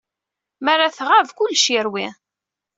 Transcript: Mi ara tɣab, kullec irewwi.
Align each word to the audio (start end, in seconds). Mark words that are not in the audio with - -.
Mi 0.63 0.69
ara 0.73 0.95
tɣab, 0.97 1.27
kullec 1.37 1.65
irewwi. 1.77 2.07